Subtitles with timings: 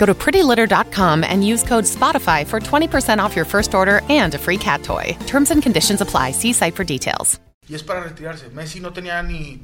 [0.00, 4.38] Go to prettylitter.com and use code SPOTIFY for 20% off your first order and a
[4.38, 5.14] free cat toy.
[5.26, 6.32] Terms and conditions apply.
[6.32, 7.38] See site for details.
[7.68, 8.48] Y es para retirarse.
[8.48, 9.60] Messi no tenía ni.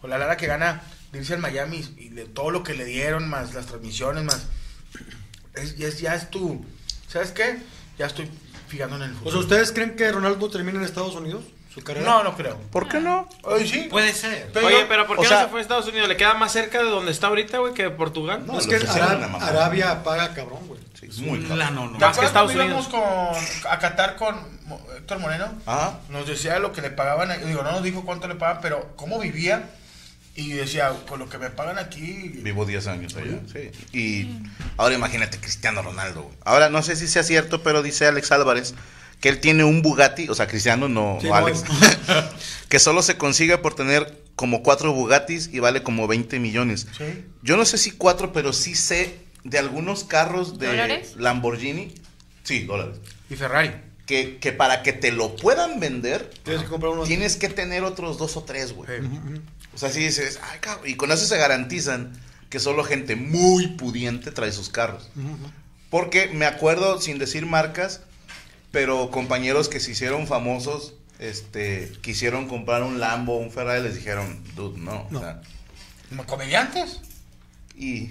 [0.00, 0.80] Con la lara que gana
[1.10, 4.46] de irse al Miami y de todo lo que le dieron, más las transmisiones, más.
[5.54, 6.64] Es, ya, es, ya es tu.
[7.08, 7.58] ¿Sabes qué?
[7.98, 8.30] Ya estoy
[8.68, 9.32] fijando en el O fútbol.
[9.32, 11.42] sea, ¿ustedes creen que Ronaldo termina en Estados Unidos?
[11.74, 12.06] ¿Su carrera?
[12.08, 12.56] No, no creo.
[12.70, 13.28] ¿Por qué no?
[13.42, 13.88] Oye, sí.
[13.90, 14.48] Puede ser.
[14.54, 16.08] Pero- Oye, pero ¿por o qué sea- no se fue a Estados Unidos?
[16.08, 18.44] ¿Le queda más cerca de donde está ahorita, güey, que de Portugal?
[18.46, 19.44] No, es que que hicieron Ara- la mamá.
[19.46, 20.80] Arabia paga cabrón, güey.
[20.98, 21.74] Sí, es muy La cabrón.
[21.74, 21.98] no, no.
[21.98, 23.42] ¿Te Más que Estados cuando íbamos Unidos.
[23.62, 24.36] con, a Qatar con
[24.96, 25.52] Héctor Moreno?
[25.66, 25.98] Ajá.
[26.10, 27.44] Nos decía lo que le pagaban.
[27.44, 29.68] Digo, no nos dijo cuánto le pagaban, pero cómo vivía.
[30.36, 32.28] Y decía, con lo que me pagan aquí.
[32.42, 33.38] Vivo 10 años allá.
[33.52, 33.70] Sí.
[33.96, 34.38] Y
[34.76, 36.22] ahora imagínate Cristiano Ronaldo.
[36.22, 36.34] güey.
[36.44, 38.74] Ahora no sé si sea cierto, pero dice Alex Álvarez
[39.24, 41.64] que él tiene un Bugatti, o sea, Cristiano no, Sí, no no, Alex,
[42.68, 46.86] que solo se consigue por tener como cuatro Bugattis y vale como 20 millones.
[46.94, 47.24] Sí.
[47.40, 51.14] Yo no sé si cuatro, pero sí sé de algunos carros de ¿Dólares?
[51.16, 51.94] Lamborghini.
[52.42, 52.98] Sí, dólares.
[53.30, 53.70] Y Ferrari.
[54.04, 57.08] Que, que para que te lo puedan vender, Tienes que comprar unos.
[57.08, 58.90] tienes que tener otros dos o tres, güey.
[58.90, 59.40] Sí.
[59.72, 60.86] O sea, si dices, ay, cabrón.
[60.86, 62.12] Y con eso se garantizan
[62.50, 65.08] que solo gente muy pudiente trae sus carros.
[65.88, 68.02] Porque me acuerdo, sin decir marcas,
[68.74, 74.42] pero compañeros que se hicieron famosos, este, quisieron comprar un Lambo, un Ferrari, les dijeron,
[74.56, 75.06] dude, no.
[75.10, 75.20] No.
[75.20, 75.40] O sea,
[76.26, 77.00] ¿Comediantes?
[77.78, 78.10] y,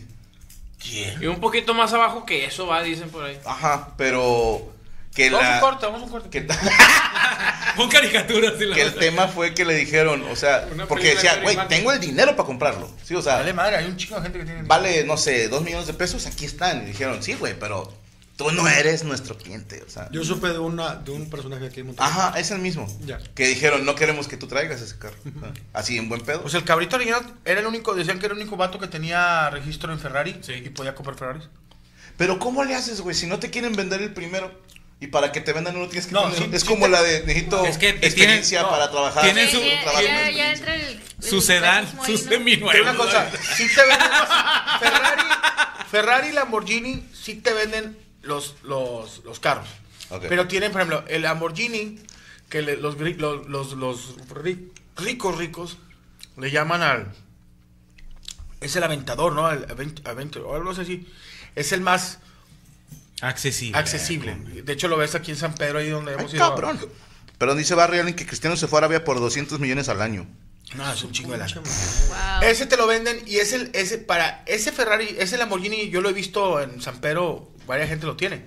[0.81, 1.21] ¿Quién?
[1.21, 3.37] Y un poquito más abajo que eso va, dicen por ahí.
[3.45, 4.73] ajá, pero
[5.13, 5.55] que Vamos a la...
[5.55, 6.29] un corte, vamos a un corte.
[6.29, 6.41] que-
[7.75, 11.35] Pon caricaturas la que el tema fue que le dijeron, o sea, Una porque decía,
[11.35, 12.89] de güey, tengo el dinero para comprarlo.
[13.03, 14.63] Sí, o sea, Vale madre, hay un chico de gente que tiene.
[14.63, 16.83] vale, no sé, dos millones de pesos, aquí están.
[16.83, 17.91] Y dijeron, sí, güey, pero
[18.37, 20.09] tú no eres nuestro cliente, o sea.
[20.11, 22.09] Yo supe de, una, de un personaje aquí en Monterrey.
[22.11, 22.87] Ajá, es el mismo.
[23.05, 23.19] Ya.
[23.35, 25.15] Que dijeron, no queremos que tú traigas ese carro.
[25.73, 26.41] Así, en buen pedo.
[26.41, 29.49] Pues el cabrito original era el único, decían que era el único vato que tenía
[29.49, 30.53] registro en Ferrari Sí.
[30.53, 31.49] y podía comprar Ferraris.
[32.17, 33.15] Pero ¿cómo le haces, güey?
[33.15, 34.51] Si no te quieren vender el primero.
[34.99, 36.91] Y para que te vendan uno tienes que No, tener- sí, Es sí como te-
[36.91, 39.23] la de necesito Es que tienen- experiencia no, para trabajar.
[39.23, 41.01] tienen su- Ya, trabajar ya, en ya entra el.
[41.19, 42.71] Su el sedán, su seminuevo.
[42.71, 44.07] digo una cosa, sí te venden
[44.79, 45.23] Ferrari,
[45.91, 49.67] Ferrari y Lamborghini sí te venden los, los, los carros.
[50.29, 51.99] Pero tienen, por ejemplo, el Lamborghini,
[52.49, 55.77] que le- los, los, los, los ri- ricos, ricos,
[56.37, 57.13] le llaman al...
[58.61, 59.49] Es el aventador, ¿no?
[59.51, 61.07] El avent- Aventur- o algo así.
[61.55, 62.19] Es el más
[63.21, 63.77] Accesible.
[63.77, 64.35] accesible.
[64.63, 66.47] De hecho, lo ves aquí en San Pedro, ahí donde Ay, hemos ido.
[66.49, 66.79] cabrón.
[67.37, 70.25] Pero dice Barry Allen que Cristiano se fue a Arabia por 200 millones al año.
[70.75, 71.53] No, es un chingo de lana.
[71.55, 72.47] Wow.
[72.49, 76.09] Ese te lo venden y es el, ese, para ese Ferrari, ese Lamborghini, yo lo
[76.09, 78.43] he visto en San Pedro, varias gente lo tiene.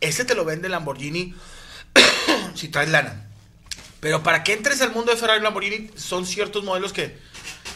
[0.00, 1.34] Ese te lo vende Lamborghini
[2.54, 3.26] si traes lana.
[4.00, 7.18] Pero para que entres al mundo de Ferrari y Lamborghini, son ciertos modelos que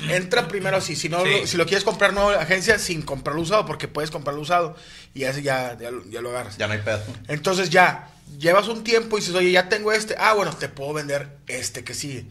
[0.09, 0.97] entra primero así.
[0.97, 1.31] Si, no, Sí.
[1.41, 4.75] lo, si lo quieres comprar nuevo agencia, sin comprarlo usado, porque puedes comprarlo usado
[5.13, 6.57] y ya, ya, lo- ya lo agarras.
[6.57, 7.03] Ya no hay pedo.
[7.29, 8.09] Entonces ya,
[8.39, 10.15] llevas un tiempo y dices, oye, ya tengo este.
[10.19, 12.25] Ah, bueno, te puedo vender este que sigue.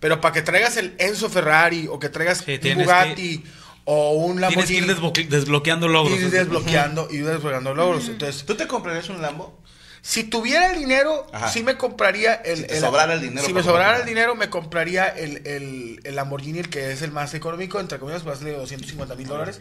[0.00, 3.44] Pero para que traigas el Enzo Ferrari o que traigas Sí, un Bugatti
[3.86, 6.18] o un Tienes que Lamborghini ir desbloque- desbloqueando logros.
[6.18, 8.08] y desbloqueando y desbloqueando logros.
[8.08, 9.58] Entonces, ¿Tú te comprarías un Lambo?
[10.02, 11.48] si tuviera el dinero, Ajá.
[11.48, 12.58] sí me compraría el.
[12.58, 14.00] Si te sobrara el dinero Si me sobrara comprar.
[14.02, 17.98] el dinero, me compraría el, el, el Lamborghini, el que es el más económico, entre
[17.98, 19.60] comillas, salir de 250 mil dólares,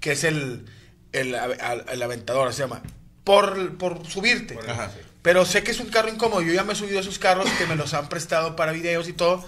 [0.00, 0.66] que es el,
[1.12, 2.82] el, el Aventador, se llama.
[3.24, 4.58] Por, por subirte.
[4.68, 4.90] Ajá.
[5.22, 6.42] Pero sé que es un carro incómodo.
[6.42, 9.08] Yo ya me he subido a esos carros que me los han prestado para videos
[9.08, 9.44] y todo.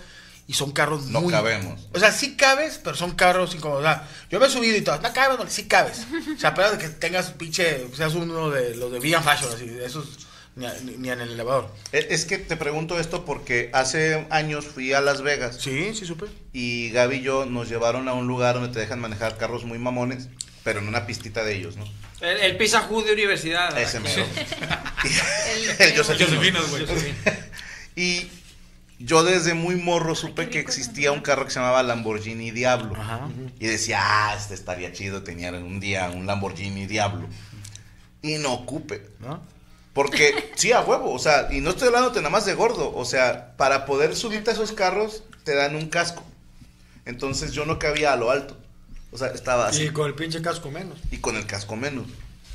[0.49, 1.31] Y son carros No muy...
[1.31, 1.87] cabemos.
[1.95, 3.83] O sea, sí cabes, pero son carros incómodos.
[3.83, 4.99] O sea, yo me he subido y todo.
[5.01, 6.07] No cabes, no, sí cabes.
[6.37, 7.87] O sea, pero de que tengas pinche...
[7.95, 9.71] Seas uno de los de Vegan Fashion, así.
[9.85, 10.27] Esos...
[10.57, 11.73] Ni, a- ni- ni en el elevador.
[11.93, 16.05] Es es que te pregunto esto porque hace años fui a Las Vegas Sí, sí
[16.05, 16.27] supe.
[16.53, 19.79] y Gaby y yo nos llevaron a un lugar donde te dejan manejar carros muy
[19.79, 20.27] mamones,
[20.65, 21.85] pero en una pistita de ellos, ¿no?
[22.21, 23.79] El, el Pizza de universidad.
[23.79, 24.25] Ese mero.
[25.79, 26.27] El- El Josefino.
[26.29, 26.87] Josefinas, güey.
[27.95, 28.29] Y
[28.99, 32.95] yo desde muy morro supe que existía un carro que se llamaba Lamborghini Diablo.
[32.97, 33.29] Ajá.
[33.59, 37.29] Y decía, ah, este estaría chido tener un día un Lamborghini Diablo.
[38.23, 39.07] Y no ocupe.
[39.21, 39.41] ¿No?
[39.93, 43.05] Porque, sí, a huevo, o sea, y no estoy hablándote nada más de gordo, o
[43.05, 46.23] sea, para poder subirte a esos carros te dan un casco.
[47.05, 48.57] Entonces yo no cabía a lo alto.
[49.11, 50.99] O sea, estaba así Y con el pinche casco menos.
[51.11, 52.07] y con el casco menos.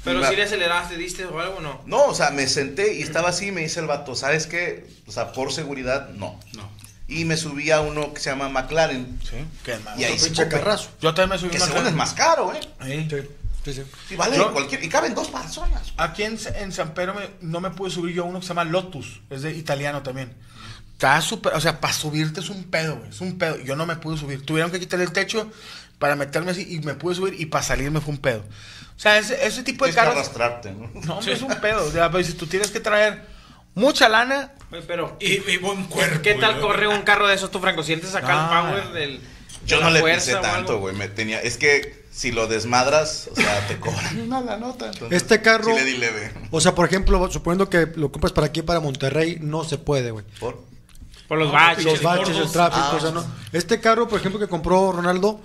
[0.04, 1.82] Pero si le aceleraste, diste o algo, ¿no?
[1.86, 4.86] No, o sea, me senté y estaba así y me dice el vato, ¿sabes qué?
[5.08, 6.40] O sea, por seguridad, no.
[6.56, 6.70] No.
[7.08, 9.20] Y me subí a uno que se llama McLaren.
[9.24, 9.38] Sí.
[9.64, 10.90] Que es más- Y ahí Un sí carrazo.
[11.02, 12.60] Yo también me subí Que según ca- es más caro, ¿eh?
[12.86, 13.08] Sí.
[13.10, 13.28] Sí,
[13.66, 13.84] sí, sí.
[14.10, 14.84] Sí, vale, Yo- cualquier.
[14.84, 15.94] Y caben dos personas.
[15.98, 18.50] Aquí en, en San Pedro me- no me pude subir yo a uno que se
[18.50, 19.22] llama Lotus.
[19.30, 20.34] Es de italiano también.
[20.94, 23.10] Está súper, o sea, para subirte es un pedo, güey.
[23.10, 23.58] Es un pedo.
[23.60, 24.46] Yo no me pude subir.
[24.46, 25.52] Tuvieron que quitar el techo
[26.04, 28.40] para meterme así y me pude subir y para salirme fue un pedo.
[28.42, 30.16] O sea, ese, ese tipo de que carros.
[30.16, 30.92] arrastrarte, ¿no?
[31.06, 31.86] No, hombre, es un pedo.
[31.86, 33.22] O sea, pues, si tú tienes que traer
[33.74, 34.52] mucha lana,
[34.86, 36.22] Pero, Y, y buen cuerpo.
[36.22, 36.62] ¿qué tal güey.
[36.62, 37.84] corre un carro de esos, tu Franco?
[37.84, 38.76] ¿Sientes acá No.
[38.76, 39.22] el power del.
[39.66, 40.94] Yo de no le pisé tanto, güey.
[40.94, 41.40] Me tenía.
[41.40, 44.88] Es que si lo desmadras, o sea, te cobran una la nota.
[44.88, 46.34] entonces, Este carro- Sí le di leve.
[46.52, 50.12] O sea, por ejemplo, suponiendo que lo compras para aquí, para Monterrey, no se puede,
[50.12, 50.26] güey.
[50.42, 50.73] Por-
[51.34, 51.84] Por los No, baches.
[51.86, 53.26] Los baches, el tráfico, Ah, o sea, no.
[53.52, 55.42] Este carro, por ejemplo, que compró Ronaldo,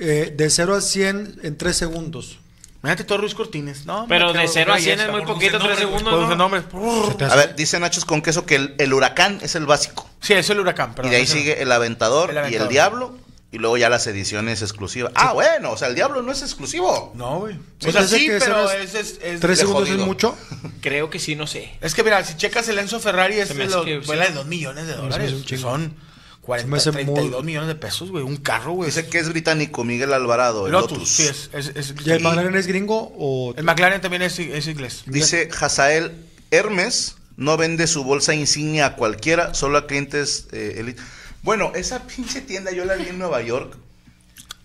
[0.00, 2.38] eh, de 0 a 100 en 3 segundos.
[2.82, 3.86] imagínate todo Ruiz Cortines.
[3.86, 5.90] No, Pero de 0 a 100 es muy poquito, dulce 3
[6.36, 7.16] nombre, segundos.
[7.18, 7.18] ¿no?
[7.18, 10.08] Se A ver, dice Nachos con queso que el, el huracán es el básico.
[10.20, 10.92] Sí, es el huracán.
[10.96, 12.68] Pero y de ahí sigue el aventador, El y el Aventador.
[12.68, 13.18] diablo.
[13.50, 15.10] Y luego ya las ediciones exclusivas.
[15.14, 17.12] Ah, bueno, o sea, el diablo no es exclusivo.
[17.16, 17.56] No, güey.
[17.86, 20.36] O sea, sí, que pero es, es, es- 3 de segundos es mucho.
[20.82, 21.72] Creo que sí, no sé.
[21.80, 24.00] Es que mira, si checas el Enzo Ferrari, es Se me de hace los, que
[24.00, 24.06] sí.
[24.06, 25.32] vuela de 2 millones de dólares.
[25.32, 25.62] un chingo.
[25.62, 25.94] son
[26.40, 28.22] Se 40, me hace muy- 32 millones de pesos, güey.
[28.22, 28.90] Un carro, güey.
[28.90, 31.08] Dice que es británico, Miguel Alvarado, el Lotus, Lotus.
[31.08, 33.54] sí, es, es, es- ¿Y el McLaren es gringo o...?
[33.56, 35.04] El McLaren también es, es inglés.
[35.06, 36.12] Dice Hazael
[36.50, 41.00] Hermes no vende su bolsa insignia a cualquiera, solo a clientes eh, elite.
[41.42, 43.76] Bueno, esa pinche tienda yo la vi en Nueva York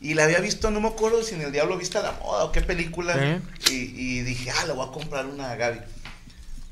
[0.01, 2.51] y la había visto, no me acuerdo si en El Diablo Vista la Moda o
[2.51, 3.39] qué película.
[3.69, 5.79] Y, y dije, ah, le voy a comprar una a Gaby.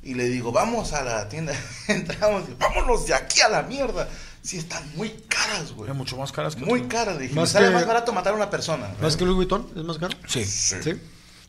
[0.03, 1.53] Y le digo, vamos a la tienda.
[1.87, 4.09] Entramos y vámonos de aquí a la mierda.
[4.41, 5.89] Sí, están muy caras, güey.
[5.91, 7.19] Es mucho más caras que Muy caras.
[7.19, 8.89] Dije, Más sale que- más barato matar a una persona.
[8.99, 9.69] ¿Más que Louis Vuitton?
[9.75, 10.17] ¿Es más caro?
[10.27, 10.43] Sí.
[10.43, 10.75] Sí.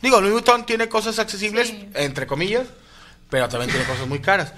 [0.03, 1.89] Digo, Louis Vuitton tiene cosas accesibles, Sí.
[1.95, 2.67] entre comillas,
[3.31, 4.53] pero también tiene cosas muy caras.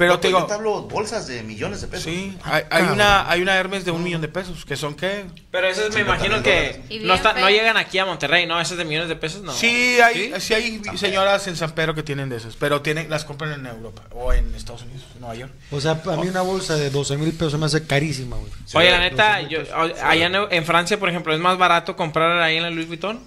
[0.00, 2.04] Pero No, te pues yo digo, te hablo bolsas de millones de pesos.
[2.04, 5.26] sí, hay, hay una, hay una Hermes de un millón de pesos, que son qué?
[5.50, 8.58] Pero esas me 50 imagino que no, está- no llegan aquí a Monterrey, ¿no?
[8.60, 9.52] Esas de millones de pesos, no.
[9.52, 13.24] Sí, hay, sí hay señoras en San Pedro que tienen de esas, pero tienen, las
[13.24, 15.52] compran en Europa o en Estados Unidos, en Nueva York.
[15.70, 18.50] O sea, a mí una bolsa de 12 mil pesos me hace carísima, güey.
[18.74, 22.40] Oye, la neta, 12,000 yo, allá en, en Francia, por ejemplo, ¿es más barato comprar
[22.40, 23.20] ahí en la Louis Vuitton?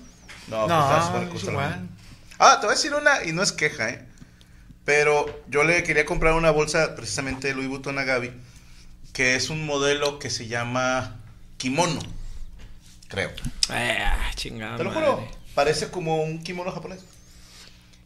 [0.48, 1.88] No, No, pues, ¿sabes cuál es igual.
[2.40, 4.06] Ah, te voy a decir una, y no es queja, ¿eh?
[4.86, 8.32] Pero yo le quería comprar una bolsa precisamente de Louis Vuitton a Gaby,
[9.14, 11.22] que es un modelo que se llama
[11.58, 12.02] kimono,
[13.08, 13.30] creo.
[13.72, 14.78] Eh, ah, chingada.
[14.78, 15.06] Te lo madre.
[15.06, 17.00] juro, parece como un kimono japonés.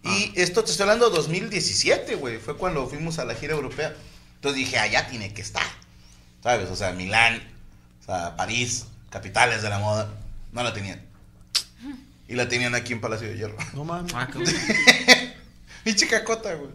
[0.03, 3.95] Y esto te estoy hablando de 2017, güey, fue cuando fuimos a la gira europea.
[4.35, 5.65] Entonces dije, allá tiene que estar,
[6.43, 6.69] ¿sabes?
[6.69, 7.41] O sea, Milán,
[8.01, 10.13] o sea, París, capitales de la moda,
[10.53, 11.01] no la tenían.
[12.27, 13.57] Y la tenían aquí en Palacio de Hierro.
[13.73, 14.13] No mames.
[15.87, 16.69] Pinche cacota, güey.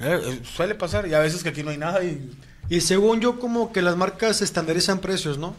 [0.00, 2.30] Eh, eh, suele pasar, y a veces que aquí no hay nada y...
[2.70, 5.54] Y según yo, como que las marcas estandarizan precios, ¿no?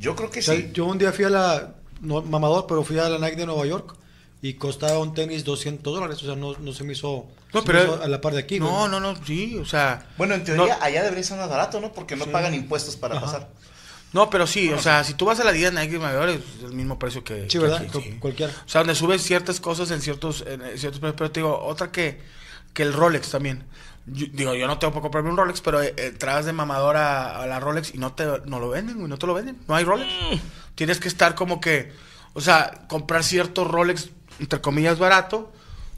[0.00, 0.70] Yo creo que O sea, sí.
[0.72, 3.64] yo un día fui a la, no, mamador, pero fui a la Nike de Nueva
[3.66, 3.94] York
[4.42, 7.66] y costaba un tenis 200 dólares, o sea, no, no se me hizo, No, se
[7.66, 8.58] pero- me hizo a la par de aquí.
[8.58, 8.90] No, güey.
[8.90, 10.06] no, no, sí, o sea...
[10.18, 10.82] Bueno, en teoría No.
[10.84, 11.92] allá debería ser más barato, ¿no?
[11.92, 13.24] Porque no pagan impuestos para Ajá.
[13.26, 13.48] pasar.
[14.14, 16.72] No, pero sí, o sea, si tú vas a la Adidas Nike Mayor es el
[16.72, 17.42] mismo precio que.
[17.42, 17.82] Sí, que ¿verdad?
[17.82, 18.16] aquí, Cu- sí.
[18.20, 18.52] cualquiera.
[18.64, 21.14] O sea, donde subes ciertas cosas en ciertos, en ciertos precios.
[21.18, 22.20] Pero te digo, otra que,
[22.72, 23.64] que el Rolex también.
[24.06, 27.42] Yo- digo, yo no tengo para comprarme un Rolex, pero eh, entras de mamador a,
[27.42, 29.58] a la Rolex y no te no lo venden, güey, no te lo venden.
[29.68, 30.08] No hay Rolex.
[30.74, 31.92] Tienes que estar como que,
[32.34, 35.52] o sea, comprar cierto Rolex, entre comillas, barato,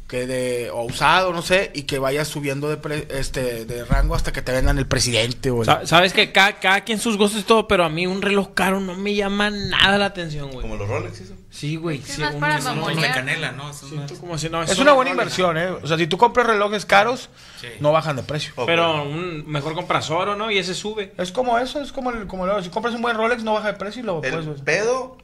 [0.09, 4.15] que de o usado, no sé, y que vayas subiendo de pre- este de rango
[4.15, 7.17] hasta que te vendan el presidente o el- Sa- Sabes que cada, cada quien sus
[7.17, 10.49] gustos y todo, pero a mí un reloj caro no me llama nada la atención,
[10.51, 10.61] güey.
[10.63, 11.35] Como los Rolex, ¿eso?
[11.51, 11.99] Sí, güey.
[11.99, 13.01] Es sí, un- para mamonear.
[13.09, 13.51] de canela.
[13.53, 13.65] ¿no?
[13.65, 13.83] Más-
[14.21, 15.39] Como si no, Es una buena Rolex.
[15.39, 15.71] inversión, ¿eh?
[15.83, 17.29] O sea, si tú compras relojes caros,
[17.61, 17.67] Sí.
[17.81, 18.53] no bajan de precio.
[18.65, 20.51] Pero un mejor compras oro, ¿no?
[20.53, 21.13] Y ese sube.
[21.19, 23.73] Es como eso, es como, el, como el- si compras un buen Rolex, no baja
[23.73, 24.61] de precio y lo El puedes...
[24.63, 25.17] pedo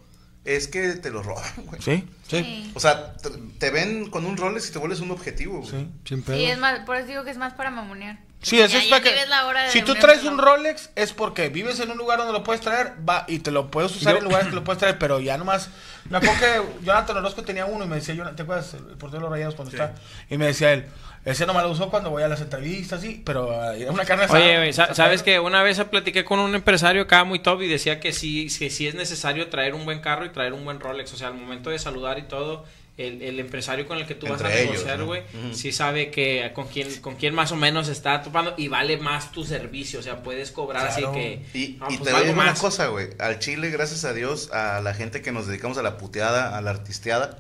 [0.45, 1.81] es que te lo roban, güey.
[1.83, 2.73] Sí, Sí.
[2.75, 5.71] O sea, te, te ven con un Rolex y te vuelves un objetivo, güey.
[5.71, 5.89] sí.
[6.07, 6.37] Sin pedo.
[6.37, 8.19] Sí, es más, por eso digo que es más para mamonear.
[8.41, 9.11] Sí, eso es para que...
[9.11, 11.99] que ves la hora de Si tú traes un Rolex, es porque vives en un
[11.99, 14.55] lugar donde lo puedes traer, va y te lo puedes usar Yo- en lugares que
[14.55, 15.69] lo puedes traer, pero ya nomás...
[16.11, 18.75] Me acuerdo que Jonathan Orozco tenía uno y me decía, Jonathan, ¿te acuerdas?
[18.75, 19.95] El portero de los rayados cuando está...
[20.29, 20.87] Y me decía él,
[21.25, 24.25] ese nomás lo usó cuando voy a las entrevistas, sí, pero ah, era una carne
[24.25, 24.41] asada.
[24.41, 27.69] Oye, güey, sa- ¿sabes que Una vez platiqué con un empresario acá muy top y
[27.69, 30.81] decía que sí, que sí es necesario traer un buen carro y traer un buen
[30.81, 31.13] Rolex.
[31.13, 32.65] O sea, al momento de saludar y todo,
[32.99, 35.07] el, el empresario con el que tú vas a negociar, ¿no?
[35.07, 38.97] güey, sí sabe que con quién, con quién más o menos está topando y vale
[38.99, 40.01] más tu servicio.
[40.01, 41.09] O sea, puedes cobrar Claro.
[41.11, 41.59] así que...
[41.59, 43.09] Y, no, y pues te valgo digo una cosa, güey.
[43.21, 46.61] Al Chile, gracias a Dios, a la gente que nos dedicamos a la puteada, a
[46.61, 47.39] la artisteada,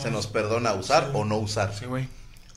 [0.00, 1.74] se nos perdona usar o no usar.
[1.74, 2.08] Sí, güey.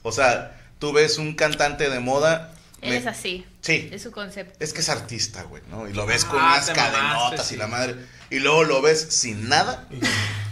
[0.04, 2.54] O sea, tú ves un cantante de moda.
[2.82, 3.46] Él me- es así.
[3.62, 3.90] Sí.
[3.92, 4.56] Es su concepto.
[4.64, 5.88] Es que es artista, güey, ¿no?
[5.90, 7.56] Y lo ves con Ah, unas te cadenotas mamaste, y sí.
[7.58, 7.96] la madre.
[8.30, 9.88] Y luego lo ves sin nada.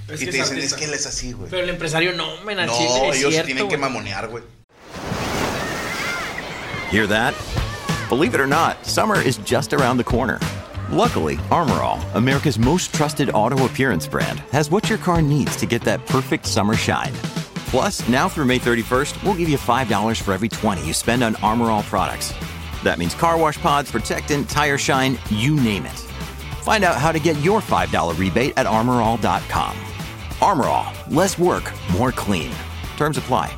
[0.08, 0.77] Es y que te es dicen, es artista.
[0.77, 1.50] que él es así, güey.
[1.50, 3.82] Pero el empresario no, men, al No, chile es ellos cierto, tienen que güey.
[3.89, 4.44] mamonear, güey.
[6.91, 7.34] Hear that?
[8.10, 10.38] Believe it or not, summer is just around the corner.
[10.91, 15.82] Luckily, Armorall, America's most trusted auto appearance brand, has what your car needs to get
[15.86, 17.13] that perfect summer shine.
[17.65, 21.34] Plus, now through May 31st, we'll give you $5 for every 20 you spend on
[21.36, 22.34] Armorall products.
[22.84, 26.00] That means car wash pods, protectant, tire shine, you name it.
[26.63, 29.75] Find out how to get your $5 rebate at armorall.com.
[30.39, 32.51] Armorall, less work, more clean.
[32.98, 33.57] Terms apply.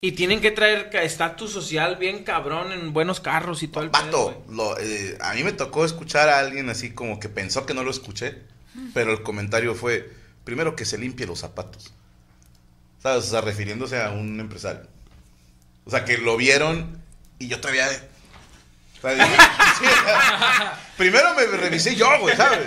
[0.00, 4.44] Y tienen que traer estatus social bien cabrón en buenos carros y todo el pedo,
[4.50, 7.82] lo, eh, a mí me tocó escuchar a alguien así como que pensó que no
[7.82, 8.42] lo escuché,
[8.92, 10.12] pero el comentario fue,
[10.44, 11.94] primero que se limpie los zapatos.
[13.02, 13.24] ¿Sabes?
[13.24, 14.86] O sea, refiriéndose a un empresario.
[15.86, 17.02] O sea, que lo vieron
[17.38, 17.86] y yo todavía...
[19.78, 19.84] sí,
[20.96, 22.60] primero me revisé yo, güey, ¿sabes?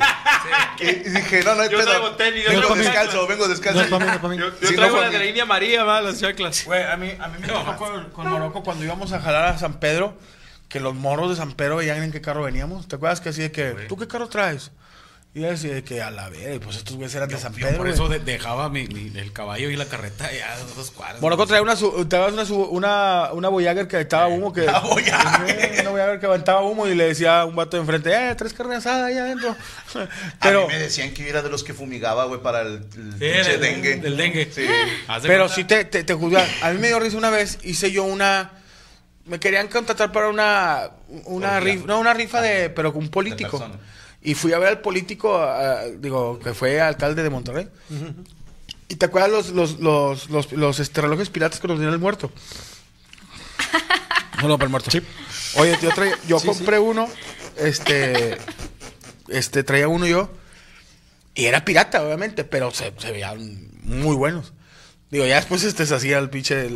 [0.79, 1.89] Y, y dije, no, no hay Yo pedo.
[1.89, 3.88] traigo tenis, yo vengo descalzo, vengo descalzo.
[3.89, 4.34] No no.
[4.34, 6.65] Yo, yo no traigo fue la de la India María, va, las chaclas.
[6.65, 9.58] Güey, a mí, a mí me tocó con, con Morocco cuando íbamos a jalar a
[9.58, 10.17] San Pedro,
[10.67, 12.88] que los morros de San Pedro veían en qué carro veníamos.
[12.88, 14.72] ¿Te acuerdas que así de que, ¿tú qué carro traes?
[15.31, 17.67] Y yo decía de que a la vez, pues estos güeyes eran de San Yo
[17.67, 17.77] Pedro.
[17.77, 21.21] por eso de- dejaba mi, mi- el caballo y la carreta ya a dos cuadras.
[21.21, 24.51] Morocco traía una, una, su- una, una Voyager que aventaba humo.
[24.51, 25.81] Que, Una Voyager.
[25.81, 28.53] Una Voyager que aventaba humo y le decía a un vato de enfrente, eh, tres
[28.53, 29.55] carnes asadas ahí adentro.
[30.41, 32.74] Pero, a mí me decían que yo era de los que fumigaba, güey, para el,
[32.95, 33.95] el Sí, pinche del- dengue.
[33.98, 34.51] del dengue.
[34.51, 34.62] Sí.
[34.63, 34.88] De
[35.27, 36.48] pero sí te, te, te juzgan.
[36.63, 38.53] A mí me dio risa una vez, hice yo una...
[39.25, 40.89] Me querían contratar para una,
[41.25, 43.63] una rifa, no, una rifa de, pero con un político.
[44.22, 45.42] Y fui a ver al político,
[46.00, 47.70] digo, que fue alcalde de Monterrey.
[48.90, 52.00] ¿Y te acuerdas los, los, los, los, los, este, relojes piratas que nos dieron el
[52.02, 52.32] muerto?
[54.42, 54.90] No, no, para el muerto.
[55.56, 57.08] Oye, yo, traía- yo compré uno,
[57.58, 58.38] este,
[59.28, 60.32] este, traía uno yo,
[61.36, 64.54] y era pirata, obviamente, pero se, se veían muy buenos.
[65.12, 66.70] Digo, ya después este se hacía el pinche...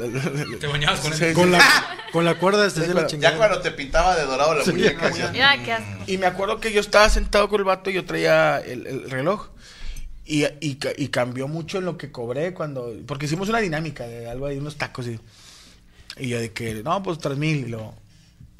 [0.60, 1.36] Te bañabas con Sí, el- sí.
[1.40, 1.62] Con la,
[2.12, 3.34] con la cuerda desde Sí, la chingada.
[3.34, 6.04] Ya cuando te pintaba de dorado la muñeca, decías, Mira, qué asco.
[6.08, 9.12] Y me acuerdo que yo estaba sentado con el vato y yo traía el, el
[9.12, 9.50] reloj.
[10.26, 12.92] Y, y, ca- y cambió mucho en lo que cobré cuando...
[13.06, 15.20] Porque hicimos una dinámica de algo ahí, unos tacos y...
[16.18, 17.58] Y yo de que, no, pues tres mil.
[17.58, 17.94] Y luego,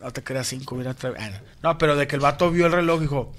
[0.02, 1.38] no te creas cinco, mira, tres- ah, no.
[1.72, 3.34] No, pero de que el vato vio el reloj y dijo...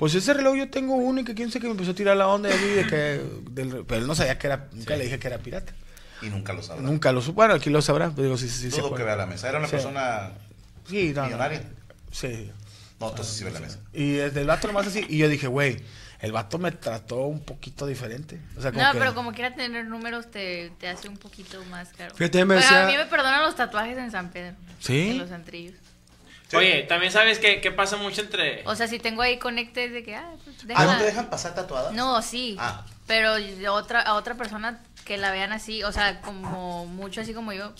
[0.00, 2.16] Pues ese reloj yo tengo uno y que quién sé que me empezó a tirar
[2.16, 3.22] la onda y así de que...
[3.50, 4.66] del- pero él no sabía que era...
[4.72, 5.74] Nunca le dije que era pirata.
[6.22, 6.82] y nunca lo sabrás.
[6.84, 7.34] Nunca lo supo.
[7.36, 8.08] Bueno, aquí lo sabrá.
[8.10, 8.96] Pero digo, sí, sí, acuerda.
[8.96, 9.50] que vea la mesa.
[9.50, 9.72] Era una Sí.
[9.72, 10.30] persona
[10.88, 11.26] Sí, no, no.
[11.26, 11.64] millonaria.
[12.10, 12.50] Sí.
[12.98, 13.78] No, entonces sí ve la mesa.
[13.92, 15.04] Y desde el vato nomás así.
[15.08, 15.76] Y yo dije, güey,
[16.20, 18.40] el vato me trató un poquito diferente.
[18.56, 21.62] O sea, como No, que- pero como quiera tener números te, te hace un poquito
[21.66, 22.14] más caro.
[22.14, 24.56] Fíjate, me Pero decía- A mí me perdonan los tatuajes en San Pedro.
[24.80, 25.10] ¿Sí?
[25.10, 25.74] En los antrillos.
[26.52, 28.62] Oye, también sabes que, que pasa mucho entre...
[28.66, 30.92] O sea, si tengo ahí conectes de que, ah, pues ¿Ah, déjala.
[30.92, 31.92] no te dejan pasar tatuadas?
[31.92, 32.56] No, sí.
[32.58, 32.84] Ah.
[33.06, 37.34] Pero a otra, a otra persona que la vean así, o sea, como mucho así
[37.34, 37.72] como yo.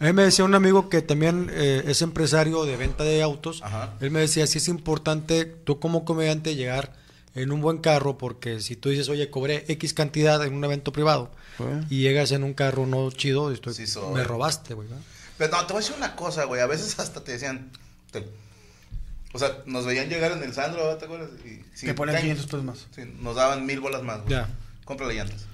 [0.00, 3.62] A mí me decía un amigo que también eh, es empresario de venta de autos.
[4.00, 6.92] Él me decía, sí es importante tú como comediante llegar
[7.34, 10.92] en un buen carro porque si tú dices, oye, cobré X cantidad en un evento
[10.92, 11.30] privado
[11.90, 14.14] y llegas en un carro no chido, estoy- Sí soy.
[14.14, 14.88] me robaste, güey.
[14.88, 14.96] ¿no?
[15.38, 16.60] Pero no, te voy a decir una cosa, güey.
[16.60, 17.70] A veces hasta te decían.
[18.10, 18.26] te-
[19.32, 20.96] o sea, nos veían llegar en el Sandro.
[20.96, 21.30] ¿te acuerdas?
[21.44, 22.86] Y, sí, Te ponen ten- 500 pesos más.
[22.94, 24.18] Sí, nos daban mil bolas más.
[24.22, 24.30] güey.
[24.30, 24.48] Ya.
[24.84, 25.46] Cómprale llantas.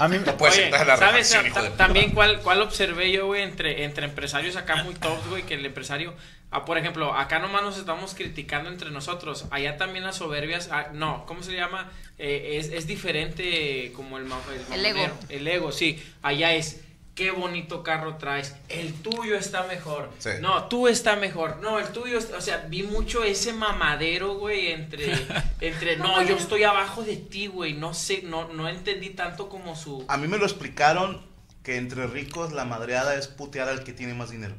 [0.00, 3.26] A mí No puedes Oye, entrar a la ¿sabes hijo también cuál, cuál observé yo,
[3.26, 6.12] güey, entre, entre empresarios acá muy tops, güey, que el empresario,
[6.50, 10.88] ah, por ejemplo, acá nomás nos estamos criticando entre nosotros, allá también las soberbias, ah,
[10.92, 11.90] no, ¿cómo se llama?
[12.18, 14.40] Eh, es, es diferente como el, ma-
[14.72, 15.08] El ego.
[15.28, 16.80] El ego, sí, allá es,
[17.18, 20.30] qué bonito carro traes, el tuyo está mejor, Sí.
[20.40, 24.68] no, tú está mejor, no, el tuyo, está- o sea, vi mucho ese mamadero, güey,
[24.70, 25.06] entre,
[25.60, 29.74] entre, no, yo estoy abajo de ti, güey, no sé, no, no entendí tanto como
[29.74, 30.04] su...
[30.06, 31.20] A mí me lo explicaron
[31.64, 34.54] que entre ricos la madreada es putear al que tiene más dinero.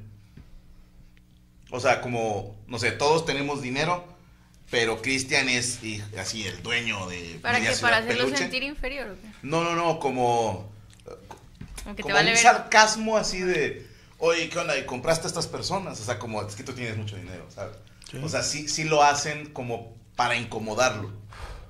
[1.71, 4.03] O sea, como, no sé, todos tenemos dinero,
[4.69, 8.37] pero Cristian es y, así el dueño de ¿Para ciudad ¿Para hacerlo peluche.
[8.37, 9.27] sentir inferior o qué?
[9.43, 10.69] No, no, no, como,
[11.83, 12.43] Como que te como vale un ver.
[12.43, 14.77] sarcasmo así de, oye, ¿qué onda?
[14.77, 15.99] ¿Y compraste a estas personas?
[15.99, 17.75] O sea, como, es que tú tienes mucho dinero, ¿sabes?
[18.23, 21.11] O sea, sí, sí lo hacen como para incomodarlo.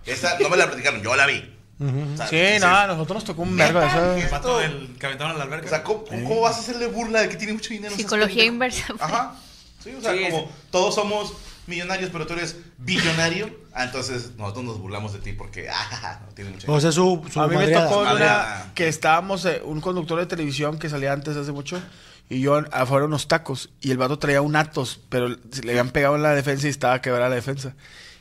[0.05, 1.55] Esa no me la platicaron, yo la vi.
[1.81, 4.59] O sea, Sí, dices, no, a nosotros nos tocó un vergo de "Neta, eso.
[4.61, 5.65] El que aventaron a la alberca.
[5.65, 7.95] O sea, ¿cómo, cómo vas a hacerle burla de que tiene mucho dinero?
[7.95, 8.85] Psicología inversa.
[8.99, 9.35] Ajá.
[9.83, 11.33] Sí, o sea, Sí, como todos somos
[11.69, 16.33] millonarios, pero tú eres billonario, ah, entonces nosotros nos burlamos de ti porque, ah, no
[16.33, 16.77] tiene mucho dinero.
[16.77, 17.87] O sea, su, su A mí me madreada.
[17.87, 18.61] tocó en Madreada.
[18.65, 21.81] una que estábamos, eh, un conductor de televisión que salía antes hace mucho,
[22.29, 26.15] y yo afuera unos tacos, y el vato traía un Atos, pero le habían pegado
[26.15, 27.73] en la defensa y estaba quebrada la defensa.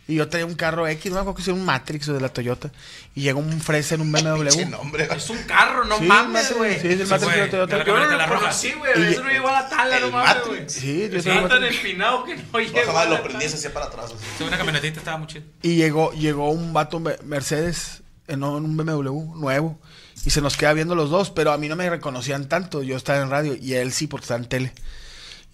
[0.08, 2.20] Y yo traía un carro X, no me acuerdo que sea un Matrix o de
[2.22, 2.70] la Toyota,
[3.14, 4.64] y llega un fresa en un BMW.
[4.70, 5.06] Nombre.
[5.14, 6.80] Es un carro, no Sí, mames, güey.
[6.80, 7.76] Sí, es el Sí, Matrix de la Toyota.
[7.76, 9.12] de la Yo no lo conocí, güey.
[9.12, 10.64] Eso no llegó a la tabla, El no mames, güey.
[10.68, 12.92] Sí, yo Estaba tan empinado que no llegó.
[12.92, 14.06] la lo prendías hacia para atrás.
[14.06, 14.14] así.
[14.38, 15.42] Sí, una camionetita estaba muy chida.
[15.62, 19.78] Y llegó, llegó un vato me- Mercedes en un BMW nuevo.
[20.24, 22.82] Y se nos queda viendo los dos, pero a mí no me reconocían tanto.
[22.82, 24.72] Yo estaba en radio y él sí, porque estaba en tele.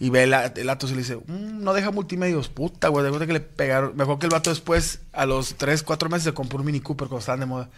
[0.01, 2.49] Y ve el, el Atos y le dice, "Mm, no deja multimedios.
[2.49, 3.97] Puta, güey, de cuenta que le pegaron.
[3.97, 7.09] Mejor que el vato después, a los 3, 4 meses, se compró un Mini Cooper
[7.09, 7.71] cuando estaban de moda.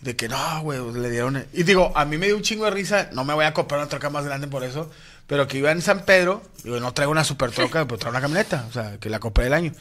[0.00, 1.44] De que no, güey, le dieron.
[1.52, 3.10] Y digo, a mí me dio un chingo de risa.
[3.12, 4.90] No me voy a comprar una troca más grande por eso.
[5.28, 8.20] Pero que iba en San Pedro, digo, no traigo una super troca, pero traigo una
[8.20, 8.66] camioneta.
[8.68, 9.72] O sea, que la compré el año.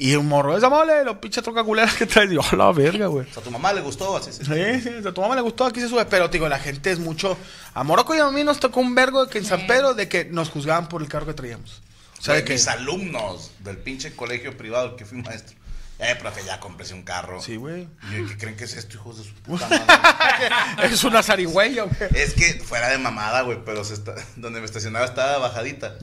[0.00, 2.30] Y un morro, esa mole, los pinche troca culera que traes.
[2.30, 3.26] Yo, a la verga, güey.
[3.28, 5.40] O sea, a tu mamá le gustó, así se Sí, sí, a tu mamá le
[5.40, 6.04] gustó, aquí se sube.
[6.04, 7.36] Pero, digo, la gente es mucho.
[7.74, 10.08] A Morocco y a mí nos tocó un vergo de que en San Pedro de
[10.08, 11.82] que nos juzgaban por el carro que traíamos.
[12.16, 12.52] O sea, de que.
[12.52, 15.56] mis alumnos del pinche colegio privado que fui maestro.
[15.98, 17.42] Eh, profe, ya cómprese un carro.
[17.42, 17.88] Sí, güey.
[18.12, 19.68] Y ¿qué creen que es esto, hijos de su puta
[20.76, 20.94] madre?
[20.94, 21.96] es una zarigüeya, güey.
[22.14, 25.96] es que fuera de mamada, güey, pero se está, donde me estacionaba estaba bajadita.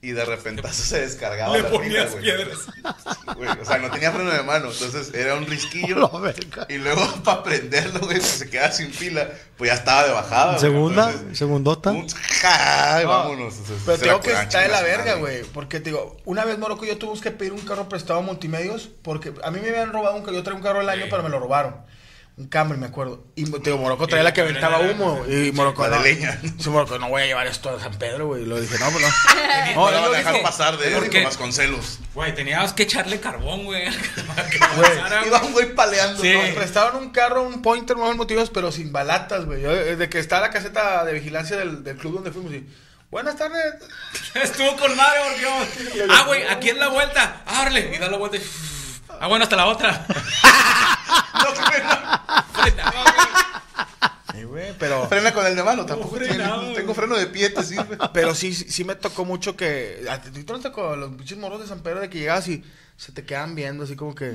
[0.00, 2.58] Y de repente se descargaba Le la ponías piedras.
[3.36, 6.08] Güey, O sea, no tenía freno de mano, entonces era un risquillo.
[6.68, 10.58] y luego para prenderlo, güey, pues se quedaba sin pila, pues ya estaba de bajada.
[10.58, 11.90] Segunda, entonces, segundota.
[11.90, 13.00] un- ¡ja!
[13.02, 13.54] No, vámonos.
[13.84, 15.42] Pero se tengo que está de la verga, güey.
[15.42, 18.88] Porque te digo, una vez Morocco yo tuvimos que pedir un carro prestado a multimedios.
[19.02, 20.34] Porque a mí me habían robado un carro.
[20.36, 21.76] Yo traía un carro el año, pero me lo robaron.
[22.38, 23.24] Un Camry, me acuerdo.
[23.34, 25.24] Y te digo, Morocco traía la que aventaba humo.
[25.28, 26.02] Y Morocco, La de no.
[26.04, 26.40] leña.
[26.58, 28.42] Sí, Morocco, no voy a llevar esto a San Pedro, güey.
[28.42, 29.08] Y lo dije, no, pues no.
[29.74, 31.98] No, No, a dejar dije, pasar de porque- celos.
[32.14, 33.82] Güey, teníamos que echarle carbón, güey.
[35.26, 36.22] Iba un güey paleando.
[36.22, 36.32] Sí.
[36.32, 36.42] ¿no?
[36.42, 39.62] Nos prestaron un carro, un pointer, no motivos, pero sin balatas, güey.
[39.62, 42.64] Desde que está la caseta de vigilancia del, del club donde fuimos, y
[43.10, 43.74] buenas tardes.
[44.34, 47.42] Estuvo con madre, porque Ah, güey, aquí es la vuelta.
[47.46, 47.92] Ábrele.
[47.96, 48.42] Y da la vuelta y.
[49.20, 50.06] Ah, bueno, hasta la otra.
[51.44, 52.24] No frena.
[52.54, 52.72] Güey.
[54.34, 55.08] Sí, güey, pero...
[55.08, 56.74] Frena con el de mano, tampoco frena, tiene.
[56.74, 57.98] Tengo freno de pie, te sirve.
[58.12, 60.06] Pero sí, sí me tocó mucho que.
[60.10, 62.62] A ti te tocó los pinches morros de San Pedro de que llegabas y
[62.98, 64.34] se te quedan viendo así como que.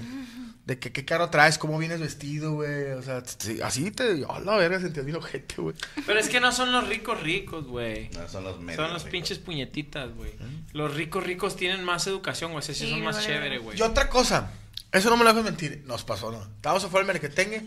[0.65, 2.91] De que qué carro traes, cómo vienes vestido, güey.
[2.93, 4.23] O sea, sí, así te.
[4.29, 5.75] A la verga sentía bien ojete, güey.
[6.07, 8.09] Pero es que no son los ricos ricos, güey.
[8.11, 8.81] No, son los medios.
[8.81, 9.11] Son los ricos.
[9.11, 10.31] pinches puñetitas, güey.
[10.71, 12.63] Los ricos ricos tienen más educación, güey.
[12.63, 13.57] Ese sí Sí, son más vale, chévere, vale.
[13.59, 13.77] güey.
[13.77, 14.51] Y otra cosa,
[14.93, 15.83] eso no me lo dejes mentir.
[15.85, 16.41] Nos pasó, ¿no?
[16.41, 17.63] Estábamos afuera del Merequetengue.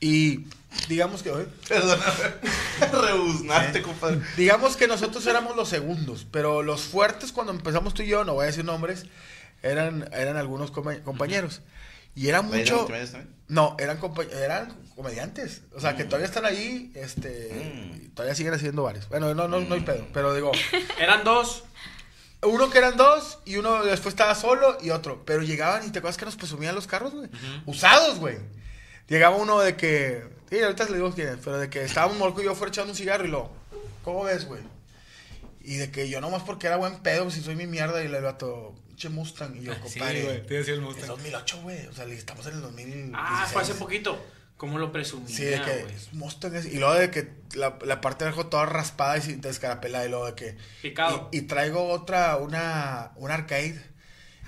[0.00, 0.46] Y
[0.88, 1.30] digamos que.
[1.68, 2.02] Perdóname.
[2.92, 4.20] Rebuznaste, compadre.
[4.36, 8.34] Digamos que nosotros éramos los segundos, pero los fuertes cuando empezamos tú y yo, no
[8.34, 9.06] voy a decir nombres,
[9.62, 11.62] eran, eran algunos compañeros.
[12.14, 12.88] Y era ¿Eran mucho...
[13.48, 15.62] No, eran, compa- eran comediantes.
[15.74, 17.92] O sea, que todavía están ahí, este...
[17.94, 18.14] Mm.
[18.14, 19.08] Todavía siguen haciendo varios.
[19.08, 20.50] Bueno, no, no, no hay pedo, pero digo...
[20.98, 21.64] Eran dos.
[22.42, 25.22] Uno que eran dos y uno después estaba solo y otro.
[25.24, 27.28] Pero llegaban y te acuerdas que nos presumían los carros, güey.
[27.64, 28.38] Usados, güey.
[29.08, 30.22] Llegaba uno de que.
[30.50, 32.92] Sí, ahorita le digo quién es, pero de que estábamos Morco y yo fuera echando
[32.92, 33.50] un cigarro y lo.
[34.04, 34.62] ¿Cómo ves, güey?
[35.62, 38.20] Y de que yo nomás porque era buen pedo, si soy mi mierda, y le
[38.20, 39.56] vato, che Mustang.
[39.56, 40.22] Y yo, Sí, compadre.
[40.24, 41.02] güey, te decía el Mustang.
[41.04, 41.86] Es 2008, güey.
[41.86, 43.12] O sea, estamos en el 2000.
[43.14, 44.24] Ah, fue hace poquito.
[44.56, 45.94] ¿Cómo lo presumía, Sí, de que güey?
[45.94, 49.20] es Mustang es- y luego de que la, la parte de abajo toda raspada y
[49.20, 51.28] sin descarapelada y luego de que Picado.
[51.30, 53.78] y, y traigo otra una un arcade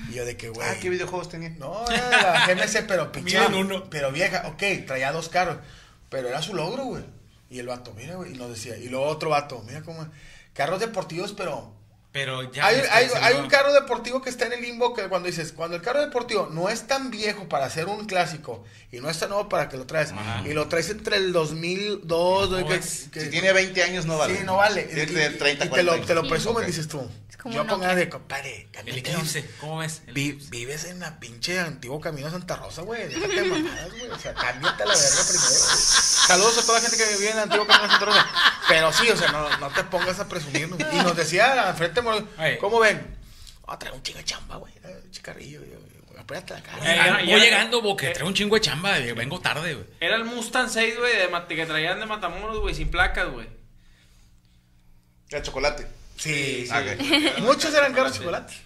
[0.09, 1.51] y yo de que güey Ah, ¿qué videojuegos tenía?
[1.51, 3.91] no era la GMC pero pinche Miden uno.
[3.91, 5.59] pero vieja ok traía dos carros
[6.09, 7.05] pero era su logro güey
[7.51, 10.09] y el vato mira güey y nos decía y luego otro vato mira cómo
[10.55, 11.75] carros deportivos pero
[12.19, 12.67] Pero ya.
[12.67, 15.77] hay, hay- hay un carro deportivo que está en el limbo que cuando dices, cuando
[15.77, 19.29] el carro deportivo no es tan viejo para ser un clásico y no es tan
[19.29, 20.13] nuevo para que lo traes,
[20.45, 24.19] y lo traes entre el 2002, güey, que- es- que- Si tiene 20 años no
[24.19, 24.37] vale.
[24.37, 24.89] Sí, no vale.
[24.93, 26.67] Y- y- tener 30, y te lo, 40 te lo presumen, Ok.
[26.67, 27.09] dices tú.
[27.45, 30.03] Yo un con ganas de, compadre, El Eclipse, ¿cómo ves?
[30.09, 33.07] El Vi- vives en la pinche antiguo camino a Santa Rosa, güey.
[33.09, 34.09] Déjate de mamadas, güey.
[34.11, 35.49] O sea, cámbiate a la verga primero.
[35.49, 35.77] güey.
[36.27, 38.27] Saludos a toda la gente que vive en el antiguo camino a Santa Rosa.
[38.69, 40.79] Pero sí, o sea, no, no te pongas a presumirnos.
[40.93, 42.03] Y nos decía frente,
[42.61, 43.17] ¿cómo ven?
[43.67, 44.73] Ah, trae un chingo de chamba, güey.
[44.85, 45.99] eh, Chicarrillo, güey.
[46.19, 46.79] Apérate la cara.
[46.95, 49.87] Eh, Ah, voy llegando, porque traigo un chingo de chamba, eh, vengo tarde, güey.
[50.01, 53.47] Era el Mustang 6, güey, de Mat- que traían de Matamoros, güey, sin placas, güey.
[55.31, 55.87] El chocolate.
[56.17, 56.69] Sí, sí.
[56.73, 57.39] Ah, ok.
[57.41, 58.57] Muchos eran caros chocolates.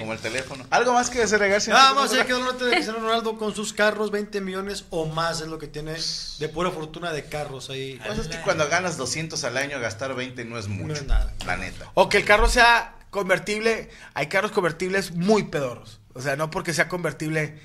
[0.00, 0.66] Como el teléfono.
[0.70, 1.60] ¿Algo más que desagregar?
[1.60, 1.78] señor?
[1.78, 5.40] Nada más hay que dar de Cristiano Ronaldo con sus carros, 20 millones o más
[5.40, 5.94] es lo que tiene
[6.38, 8.00] de pura fortuna de carros ahí.
[8.04, 10.88] Pues es que cuando ganas 200 al año, gastar 20 no es mucho.
[10.88, 11.32] No es nada.
[11.46, 11.90] La neta.
[11.94, 13.88] O que el carro sea convertible.
[14.14, 16.00] Hay carros convertibles muy pedorros.
[16.14, 17.58] O sea, no porque sea convertible.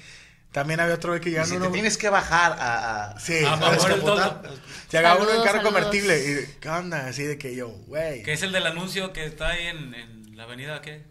[0.51, 3.11] También había otro güey que Y ya si no te tienes que bajar a...
[3.13, 4.43] a- Sí, a el descapotar.
[4.91, 5.63] Llegaba uno en carro saludos.
[5.73, 6.19] convertible.
[6.19, 7.07] Y, ¿qué onda?
[7.07, 8.21] Así de que yo, güey.
[8.23, 11.09] Que es el del anuncio que está ahí en, en la avenida, ¿qué?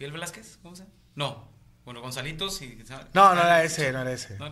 [0.00, 0.56] ¿Fidel Velázquez?
[0.62, 0.94] ¿Cómo se llama?
[1.14, 1.46] No.
[1.84, 2.78] Bueno, Gonzalitos y...
[3.12, 4.34] No, no era ese, no era ese.
[4.38, 4.46] No.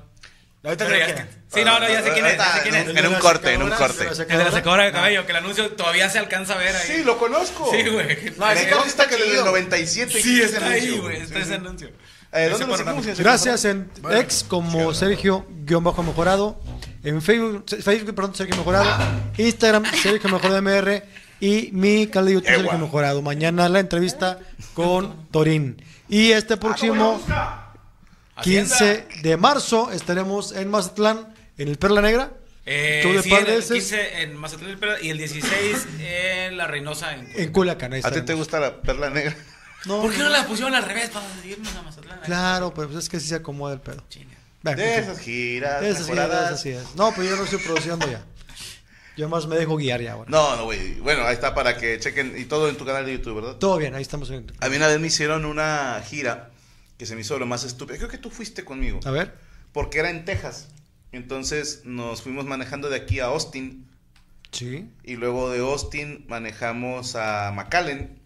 [0.62, 1.28] Ahorita Pero ya quién.
[1.54, 2.88] Sí, no, no, ya sé quién es, ya sé quién es.
[2.98, 4.08] En un- corte, en un corte.
[4.08, 6.86] El de la secadora de cabello, que el anuncio todavía se alcanza a ver ahí.
[6.98, 7.70] Sí, lo conozco.
[7.70, 8.34] Sí, güey.
[8.36, 9.44] No, ese Me consta está que desde el chido.
[9.46, 11.02] 97 Sí, está ahí, anuncio.
[11.02, 11.16] güey.
[11.22, 11.90] Está ese anuncio.
[12.32, 13.14] Eh, ¿Dónde?
[13.14, 16.60] Gracias en ex como Sergio guion bajo mejorado,
[17.02, 18.94] en Facebook, Facebook perdón, Sergio Mejorado,
[19.38, 21.02] Instagram Sergio Mejorado MR
[21.40, 22.48] y mi canal de YouTube.
[22.48, 23.22] Sergio Mejorado.
[23.22, 24.38] Mañana la entrevista
[24.74, 25.82] con Torín.
[26.08, 27.20] Y este próximo
[28.42, 32.32] 15 de marzo estaremos en Mazatlán, en el Perla Negra.
[32.70, 33.70] Eh, Show de sí, el veces.
[33.70, 37.14] 15 en Mazatlán Perla y el 16 en La Reynosa.
[37.14, 37.30] En...
[37.34, 39.34] En Culiacán, ahí ¿A ti te gusta la perla negra?
[39.86, 42.20] No, ¿Por qué no la pusieron al revés para irnos a Mazatlán?
[42.24, 44.04] Claro, pero pues es que así se acomoda el pedo.
[44.62, 46.94] Bueno, De esas giras De esas sí, de esas sí es.
[46.96, 48.24] No, pero yo no estoy produciendo ya.
[49.18, 50.30] Yo más me dejo guiar ya ahora.
[50.30, 50.94] No, no, güey.
[51.00, 52.34] Bueno, ahí está para que chequen.
[52.38, 53.56] Y todo en tu canal de YouTube, ¿verdad?
[53.56, 54.30] Todo bien, ahí estamos.
[54.30, 56.50] en- A mí una vez me hicieron una gira
[56.96, 57.98] que se me hizo lo más estúpido.
[57.98, 59.00] Creo que tú fuiste conmigo.
[59.04, 59.34] A ver.
[59.72, 60.68] Porque era en Texas.
[61.10, 63.88] Entonces nos fuimos manejando de aquí a Austin.
[64.52, 64.88] Sí.
[65.02, 68.18] Y luego de Austin manejamos a McAllen.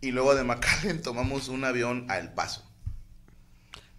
[0.00, 2.64] Y luego de McAllen tomamos un avión a El Paso.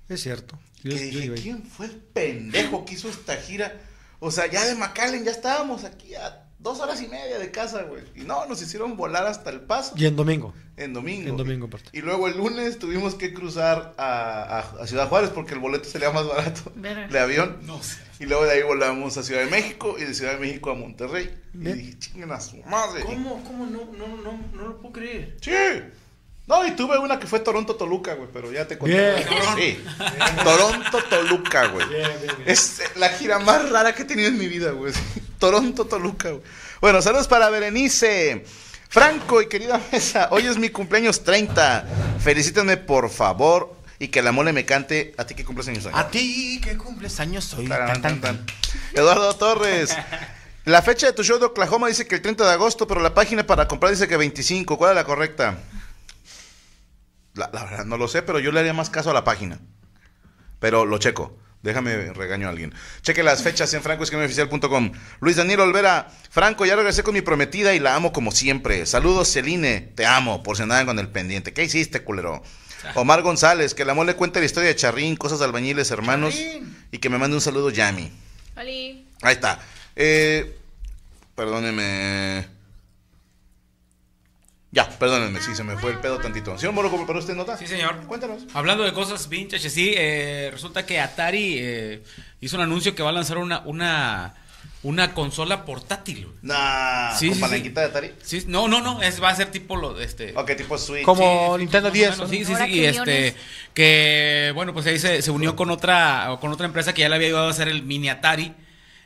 [0.09, 0.57] Es cierto.
[0.83, 1.33] Yo- que dije.
[1.35, 3.79] ¿quién fue el pendejo que hizo esta gira?
[4.19, 7.83] O sea, ya de McAllen ya estábamos aquí a dos horas y media de casa,
[7.83, 8.03] güey.
[8.15, 9.93] Y no, nos hicieron volar hasta El Paso.
[9.97, 10.53] Y en domingo.
[10.77, 11.29] En domingo.
[11.29, 11.89] En domingo, aparte.
[11.93, 15.87] Y luego el lunes tuvimos que cruzar a, a- a Ciudad Juárez porque el boleto
[15.87, 17.59] salía más barato de avión.
[17.63, 17.97] No sé.
[18.19, 20.75] Y luego de ahí volamos a Ciudad de México y de Ciudad de México a
[20.75, 21.29] Monterrey.
[21.53, 23.03] Y dije, chinguen a su madre.
[23.03, 23.43] ¿Cómo?
[23.43, 23.65] ¿Cómo?
[23.67, 25.37] No, no, no, no lo puedo creer.
[25.41, 25.51] Sí.
[26.47, 29.15] No, y tuve una que fue Toronto-Toluca, güey, pero ya te conté.
[29.15, 29.25] Bien.
[29.57, 29.83] Sí.
[30.43, 31.87] Toronto-Toluca, güey.
[32.45, 34.93] Es la gira más rara que he tenido en mi vida, güey.
[35.39, 36.43] Toronto-Toluca, güey.
[36.81, 38.45] Bueno, saludos para Berenice.
[38.89, 41.85] Franco y querida mesa, hoy es mi cumpleaños 30.
[42.19, 45.15] Felicítenme, por favor, y que la mole me cante.
[45.17, 45.91] ¿A ti que cumples años hoy?
[45.95, 48.45] A ti que cumples años Tan, tan, tan, tan.
[48.93, 49.97] Eduardo Torres.
[50.65, 53.13] La fecha de tu show de Oklahoma dice que el 30 de agosto, pero la
[53.13, 54.77] página para comprar dice que 25.
[54.77, 55.57] ¿Cuál es la correcta?
[57.35, 59.59] La, la verdad no lo sé, pero yo le haría más caso a la página.
[60.59, 61.37] Pero lo checo.
[61.65, 62.75] Déjame regaño a alguien.
[63.01, 64.91] Cheque las fechas en francoesquemeoficial.com.
[65.19, 66.11] Luis Daniel Olvera.
[66.29, 68.85] Franco, ya regresé con mi prometida y la amo como siempre.
[68.85, 69.81] Saludos, Celine.
[69.95, 71.53] Te amo, por si andaban con el pendiente.
[71.53, 72.43] ¿Qué hiciste, culero?
[72.93, 76.35] Omar González, que la mole cuente la historia de Charrín, cosas de albañiles, hermanos.
[76.91, 78.11] Y que me mande un saludo, Yami.
[78.57, 79.07] Oli.
[79.23, 79.59] Ahí está.
[79.95, 80.55] Eh,
[81.33, 82.54] perdóneme.
[84.75, 86.57] Ya, perdónenme, sí, se me fue el pedo tantito.
[86.57, 87.55] Señor Moro, ¿preparó usted nota?
[87.57, 87.95] Sí, señor.
[88.07, 88.43] Cuéntanos.
[88.53, 92.03] Hablando de cosas vintage, sí, eh, resulta que Atari eh,
[92.41, 94.33] hizo un anuncio que va a lanzar una, una,
[94.83, 96.27] una consola portátil.
[96.41, 98.11] Nah, Sí, ¿con sí, palanquita de Atari?
[98.21, 100.33] Sí, no, no, no, es, va a ser tipo lo, este...
[100.35, 101.03] Ok, tipo Switch.
[101.05, 102.11] Como Sí, sí, Nintendo más o 10.
[102.11, 103.35] menos, Sí, sí, sí, y este,
[103.73, 107.15] que, bueno, pues ahí se, se unió con otra, con otra empresa que ya le
[107.15, 108.53] había ayudado a hacer el mini Atari,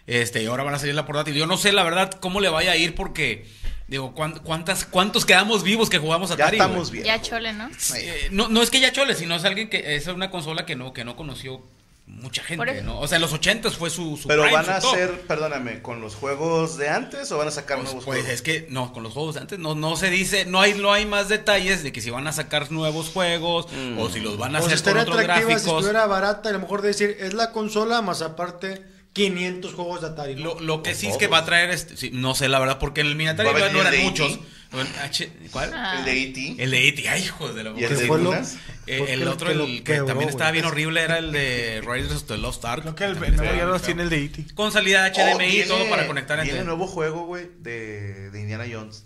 [0.08, 1.36] este, y ahora van a salir la portátil.
[1.36, 3.46] Yo no sé, la verdad, cómo le vaya a ir porque,
[3.89, 6.58] digo, ¿cuán- ¿cuántas, cuántos quedamos vivos que jugamos Ya Atari?
[6.58, 7.02] estamos güey?
[7.04, 7.06] bien.
[7.06, 7.69] Ya chole, ¿no?
[7.95, 10.75] Eh, no, no es que ya chole, sino es alguien que es una consola que
[10.75, 11.62] no, que no conoció
[12.06, 12.82] mucha gente.
[12.82, 12.99] ¿no?
[12.99, 14.95] O sea, en los 80 fue su, su Pero prime, van su a top.
[14.95, 18.34] ser, perdóname, ¿con los juegos de antes o van a sacar Pues, nuevos pues, juegos?
[18.34, 20.91] es que no, con los juegos de antes no, no se dice, no hay, no
[20.91, 23.99] hay más detalles de que si van a sacar nuevos juegos Mm.
[23.99, 25.73] o si los van a O hacer con otros atractiva si gráficos.
[25.84, 30.36] estuviera barata, a lo mejor decir, es la consola más aparte 500 juegos de Atari.
[30.36, 30.41] ¿no?
[30.56, 32.78] Lo, lo que sí es que va a traer, este, sí, no sé la verdad,
[32.80, 34.34] porque en el Minatari ¿Va a no, eran el muchos.
[34.34, 34.41] E.T.?
[34.72, 35.72] Bueno, H- ¿Cuál?
[35.74, 35.95] Ah.
[36.00, 36.56] El de E E.T.
[36.63, 37.10] El de E.T.
[37.10, 38.36] Ay, hijo de la ¿Y el ¿Qué de fue lo-?
[38.36, 41.32] Eh, el que- otro, que lo el que quebró, también estaba bien horrible, era el
[41.32, 42.84] de Raiders of the Lost Ark.
[42.84, 43.80] Creo que el feo.
[43.82, 44.45] tiene el de E.T.
[44.54, 46.65] Con salida HDMI y Oh, todo viene- para conectar Viene entre...
[46.65, 49.06] nuevo juego, güey, de, de Indiana Jones.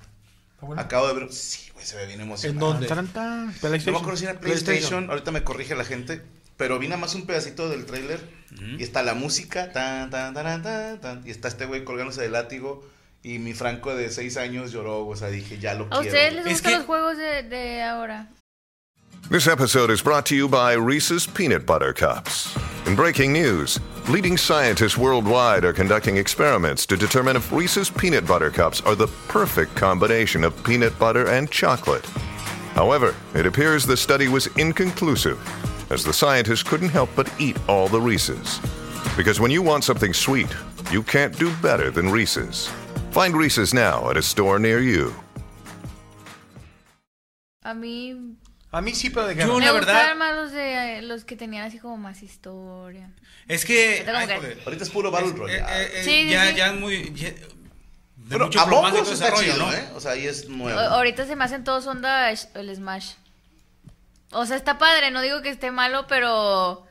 [0.77, 1.31] Acabo de ver.
[1.31, 2.49] Sí, güey, se ve bien emocionante.
[2.55, 2.87] ¿En dónde?
[2.87, 4.65] Tan, tan, No me acuerdo si era PlayStation.
[4.65, 5.09] PlayStation.
[5.09, 6.21] Ahorita me corrige la gente.
[6.63, 8.21] Pero vi nada más un pedacito del tráiler.
[8.78, 9.73] Y está la música.
[9.73, 12.88] Tan, tan, tan, tan, tan, y está este güey colgándose del látigo.
[13.21, 15.06] Y mi Franco de 6 años lloró.
[15.06, 16.04] O sea, dije, ya lo ¿A quiero.
[16.06, 18.30] ustedes les Es gustan que- los juegos de, de ahora?
[19.30, 22.56] This episode is brought to you by Reese's Peanut Butter Cups.
[22.88, 28.49] In breaking news, leading scientists worldwide are conducting experiments to determine if Reese's Peanut Butter
[28.52, 32.06] Cups are the perfect combination of peanut butter and chocolate.
[32.76, 35.38] However, it appears the study was inconclusive,
[35.93, 38.60] as the scientists couldn't help but eat all the Reese's.
[39.15, 40.49] Because when you want something sweet,
[40.91, 42.69] you can't do better than Reese's.
[43.12, 45.13] Find Reese's now at a store near you.
[47.63, 48.36] A mí
[48.71, 49.53] A mí sí, pero de Yo, guerra.
[49.60, 53.12] me la verdad- gustaban más los de los que tenían así como más historia.
[53.47, 54.03] Es que...
[54.12, 54.62] Ay, que- joder.
[54.65, 55.60] Ahorita es puro Battle Royale.
[55.60, 56.56] eh, eh, Sí, sí, ya, sí.
[56.56, 57.13] ya es muy...
[57.13, 58.65] ya- de Pero mucho a
[59.13, 59.73] está rollo, chido, ¿no?
[59.73, 59.84] ¿eh?
[59.95, 60.79] O sea, ahí es nuevo.
[60.79, 63.12] A- Ahorita se me hacen todos onda el Smash.
[64.33, 66.85] O sea, está padre, no digo que esté malo, pero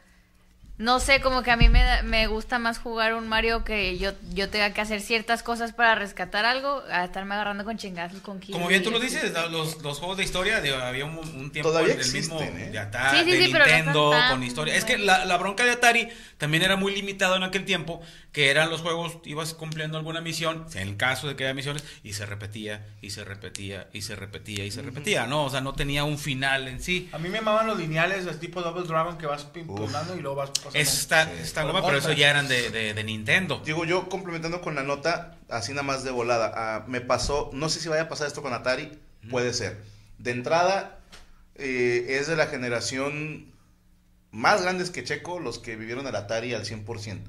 [0.79, 3.99] no sé, como que a mí me, da- me gusta más jugar un Mario que
[3.99, 8.21] yo, yo tenga que hacer ciertas cosas para rescatar algo, a estarme agarrando con chingazos
[8.21, 11.19] con Kirby Como bien tú lo dices, los, los juegos de historia, digo, había un,
[11.19, 12.71] un tiempo Todavía del mismo existen, ¿eh?
[12.71, 14.75] de Atari, Sí, sí, de sí, no Nintendo, con historia.
[14.75, 18.01] Es que la, la bronca de Atari también era muy limitado en aquel tiempo,
[18.33, 21.85] que eran los juegos, ibas cumpliendo alguna misión, en el caso de que haya misiones,
[22.03, 25.45] y se repetía, y se repetía, y se repetía, y se repetía, ¿no?
[25.45, 27.11] O sea, no tenía un final en sí.
[27.13, 30.37] A mí me amaban los lineales, es tipo Double Dragon que vas pimponando y luego
[30.37, 30.79] vas pasando.
[30.79, 33.61] Eso está, está goma, pero eso ya eran de, de, de Nintendo.
[33.65, 37.69] Digo, yo complementando con la nota, así nada más de volada, ah, me pasó, no
[37.69, 38.99] sé si vaya a pasar esto con Atari,
[39.31, 39.83] puede ser.
[40.17, 41.01] De entrada,
[41.57, 43.53] eh, es de la generación
[44.31, 47.21] más grandes que Checo, los que vivieron el Atari al 100%.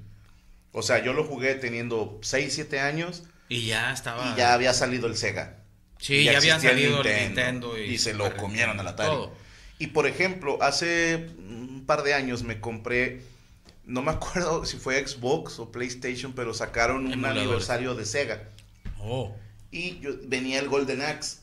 [0.74, 4.34] O sea, yo lo jugué teniendo 6, 7 años Y ya estaba...
[4.34, 5.60] y ya había salido el Sega.
[6.00, 9.10] Sí, Y ya había existía salido el Nintendo y, y se lo comieron al Atari.
[9.10, 9.34] todo.
[9.80, 13.22] Y por ejemplo, hace un par de años me compré,
[13.86, 18.44] no me acuerdo si fue Xbox o PlayStation, pero sacaron un aniversario de Sega.
[19.00, 19.36] Oh.
[19.72, 21.38] Y yo, venía el Golden Axe.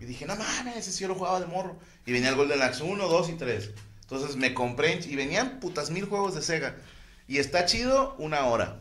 [0.00, 1.78] Y dije, no mames, ese sí yo lo jugaba de morro.
[2.06, 3.70] Y venía el Golden Axe 1, 2 y 3.
[4.02, 6.76] Entonces me compré y venían putas mil juegos de Sega.
[7.28, 8.80] Y está chido una hora.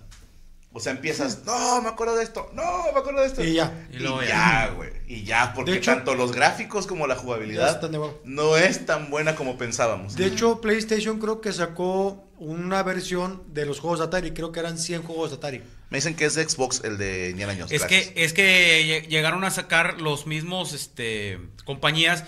[0.74, 3.44] O sea, empiezas, no, me acuerdo de esto, no, me acuerdo de esto.
[3.44, 3.88] Y ya.
[3.92, 4.72] Y, Y luego ya.
[4.76, 4.92] güey.
[5.08, 7.82] Y ya, porque hecho- tanto los gráficos como la jugabilidad
[8.26, 10.16] no es tan buena como pensábamos.
[10.16, 14.32] De hecho, PlayStation creo que sacó una versión de los juegos de Atari.
[14.32, 15.64] Creo que eran 100 juegos de Atari.
[15.90, 17.72] Me dicen que es de Xbox el de Indiana Jones.
[17.72, 18.10] Es gracias.
[18.12, 22.24] que, es que lle- llegaron a sacar los mismos este, compañías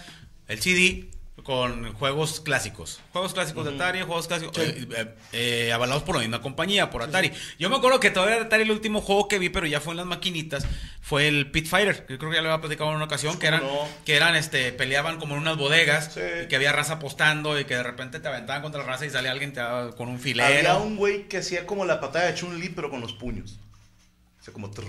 [0.48, 1.12] el CD
[1.44, 3.00] con juegos clásicos.
[3.12, 7.04] Juegos clásicos de Atari, juegos clásicos eh, eh, eh, avalados por la misma compañía, por
[7.04, 7.32] Atari.
[7.58, 9.94] Yo me acuerdo que todavía de Atari el último juego que vi, pero ya fue
[9.94, 10.66] en las maquinitas,
[11.02, 12.06] fue el Pit Fighter.
[12.06, 13.88] que creo que ya lo había platicado en una ocasión, que eran, no?
[14.06, 16.22] que eran, este, peleaban como en unas bodegas Sí.
[16.44, 19.10] y que había raza apostando y que de repente te aventaban contra la raza y
[19.10, 20.48] salía alguien te daba con un filero.
[20.48, 23.60] Había un güey que hacía como la patada de Chun-Li, pero con los puños.
[24.40, 24.72] O sea, como...
[24.72, 24.86] trrr,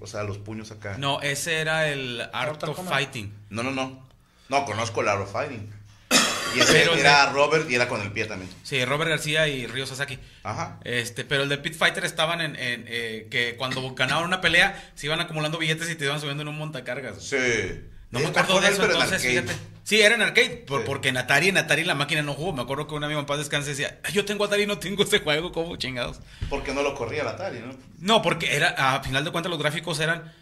[0.00, 0.96] o sea, los puños acá.
[0.98, 2.88] No, ese era el Art of.
[2.88, 3.32] Fighting.
[3.50, 4.06] No, no, no.
[4.48, 5.72] No, conozco el Art of Fighting.
[6.56, 8.50] Y ese Pero era de- Robert y era con el pie también.
[8.62, 10.18] Sí, Robert García y Ryo Sasaki.
[10.42, 10.78] Ajá.
[10.84, 14.90] Este, pero el de Pit Fighter estaban en, en, eh, que cuando ganaban una pelea
[14.94, 17.22] se iban acumulando billetes y te iban subiendo en un montacargas.
[17.24, 17.36] Sí.
[18.10, 19.52] No me acuerdo de eso en entonces, fíjate.
[19.82, 20.86] Sí, era en arcade, por- Sí.
[20.86, 22.52] porque en Atari, en Atari la máquina no jugó.
[22.52, 24.78] Me acuerdo que un amigo en paz descanse decía, "Ay, yo tengo Atari y no
[24.78, 26.20] tengo este juego, ¿cómo chingados?
[26.48, 27.76] Porque no lo corría el Atari, ¿no?
[27.98, 30.32] No, porque era, a final de cuentas los gráficos eran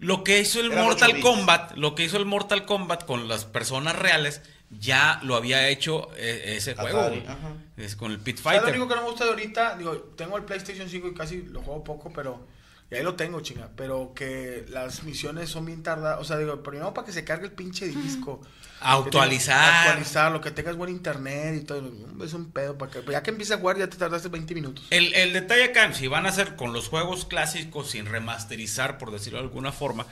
[0.00, 1.24] lo que hizo el Eran Mortal 8 bits.
[1.26, 4.42] Kombat, lo que hizo el Mortal Kombat con las personas reales,
[4.78, 7.52] ya lo había hecho eh, ese Atari, juego, ajá.
[7.76, 8.80] Es con el Pit ¿Sabes lo Fighter.
[8.80, 9.76] único que no me gusta de ahorita?
[9.76, 12.46] Digo, tengo el PlayStation 5 y casi lo juego poco, pero
[12.90, 13.70] Y ahí lo tengo, chinga.
[13.76, 16.20] Pero que las misiones son bien tardadas.
[16.20, 18.42] O sea, digo, primero para que se cargue el pinche disco.
[18.80, 19.56] Actualizar.
[19.56, 21.90] Que tengas- Actualizarlo, que tengas buen internet y todo.
[22.22, 22.76] Es un pedo.
[22.76, 24.84] Para que, ya que empieza a jugar, ya te tardaste 20 minutos.
[24.90, 29.10] El, el detalle acá, si van a hacer con los juegos clásicos sin remasterizar, por
[29.10, 30.06] decirlo de alguna forma,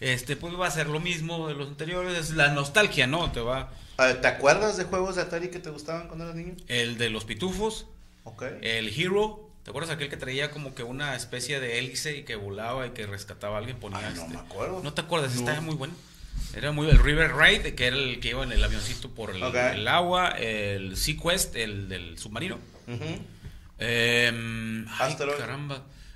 [0.00, 3.32] este pues va a ser lo mismo de los anteriores, es la nostalgia, ¿no?
[3.32, 6.54] Te va ¿Te acuerdas de juegos de Atari que te gustaban cuando eras niño?
[6.68, 7.86] el de los pitufos,
[8.24, 8.42] Ok.
[8.60, 12.36] el Hero, ¿te acuerdas aquel que traía como que una especie de hélice y que
[12.36, 13.78] volaba y que rescataba a alguien?
[13.78, 14.80] Ponía Ay, no este- me acuerdo.
[14.82, 15.32] ¿No te acuerdas?
[15.34, 15.40] No.
[15.40, 15.94] Estaba muy bueno.
[16.54, 19.42] Era muy el River Raid, que era el que iba en el avioncito por el,
[19.42, 19.54] Ok.
[19.54, 22.58] el agua, el Sea Quest, el del submarino.
[23.78, 24.30] Eh,
[24.98, 25.36] ay, Asteroid.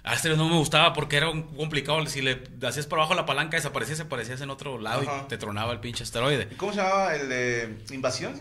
[0.03, 0.17] Caramba.
[0.17, 2.05] Asteroid no me gustaba porque era un complicado.
[2.07, 5.23] Si le hacías por abajo la palanca, desaparecías, aparecías en otro lado Ajá.
[5.25, 6.49] y te tronaba el pinche asteroide.
[6.51, 8.41] ¿Y cómo se llamaba el de Invasión?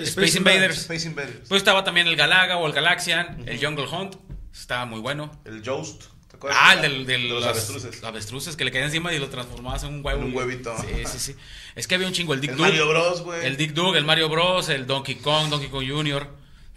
[0.00, 0.78] Space Invaders.
[0.82, 1.48] Space Invaders.
[1.48, 4.14] Pues estaba también el Galaga o el Galaxian, el Jungle Hunt.
[4.52, 5.30] Estaba muy bueno.
[5.44, 6.04] El Joust.
[6.28, 6.58] ¿Te acuerdas?
[6.62, 8.04] Ah, el del, del- De los las- avestruces.
[8.04, 10.20] avestruces que le caían encima y lo transformabas en un huevo.
[10.20, 10.72] En un huevito.
[10.78, 11.36] Sí, sí, sí.
[11.74, 12.34] Es que había un chingo.
[12.34, 12.56] El Dick El.
[12.56, 13.44] Mario Bros, güey.
[13.44, 16.28] El Dick Dug, el Mario Bros, el Donkey Kong, Donkey Kong Jr.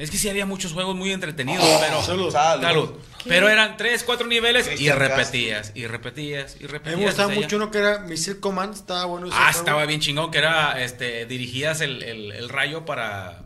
[0.03, 2.01] Es que sí había muchos juegos muy entretenidos, Oh, pero.
[2.03, 2.31] salud.
[2.31, 2.89] Salud.
[3.25, 6.99] Pero eran tres, cuatro niveles y repetías, y repetías, y A repetías.
[6.99, 7.55] me gustaba mucho allá.
[7.57, 9.59] uno que era Missile Command, estaba bueno ese Ah, juego.
[9.59, 13.43] estaba bien chingón, que era, este, dirigías el, el- el rayo para...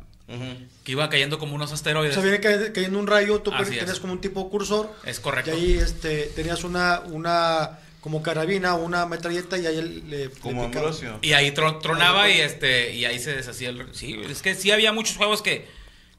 [0.84, 2.14] Que iba cayendo como unos O asteroides.
[2.16, 4.94] sea, viene cay- cayendo un rayo, tú tenías como un tipo cursor.
[5.06, 5.52] Es correcto.
[5.52, 10.82] Y ahí este, tenías una, una como carabina, una metralleta y ahí le, Como le.
[11.22, 13.86] Y ahí tro- tronaba y este y ahí se deshacía el...
[13.94, 15.66] Sí, es que sí había muchos juegos que,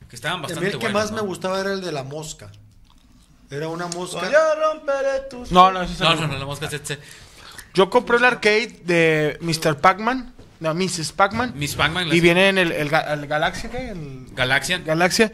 [0.09, 1.03] que estaban A mí bastante el que buenos.
[1.03, 1.16] más ¿no?
[1.18, 2.51] me gustaba era el de la mosca.
[3.51, 4.21] Era una mosca.
[4.21, 5.51] Pues Yo romperé tus...
[5.53, 6.99] No, no, ese No, no, no, la mosca se- se-
[7.75, 9.79] Yo compré el arcade de Mr.
[9.81, 10.35] Pac-Man.
[10.61, 11.12] No, Mrs.
[11.12, 11.53] Pac-Man.
[11.55, 13.90] Miss Pac-Man, Y viene en el, el, ga- el Galaxia, ¿qué?
[13.90, 14.79] El Galaxia.
[14.79, 15.33] Galaxia.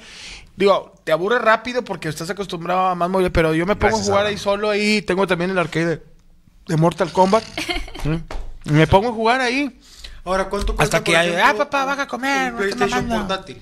[0.54, 4.08] Digo, te aburre rápido porque estás acostumbrado a más móviles, pero yo me pongo Gracias,
[4.08, 5.02] a jugar ahí solo ahí.
[5.02, 6.02] Tengo también el arcade de,
[6.68, 7.42] de Mortal Kombat.
[8.66, 9.78] Y me pongo a jugar ahí.
[10.24, 12.76] Ahora, ¿cuánto cuesta, Hasta que hay, ejemplo, ah, papá, vas a comer, Un no estés
[12.76, 13.60] PlayStation portátil.